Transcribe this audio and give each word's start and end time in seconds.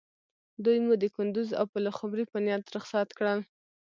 دوی 0.63 0.77
مو 0.85 0.93
د 0.99 1.05
کندوز 1.15 1.49
او 1.59 1.65
پلخمري 1.73 2.25
په 2.31 2.37
نیت 2.45 2.65
رخصت 2.75 3.07
کړل. 3.17 3.39